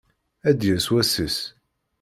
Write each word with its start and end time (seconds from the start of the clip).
Ad 0.49 0.55
d-yas 0.59 0.87
wass-is. 0.91 1.37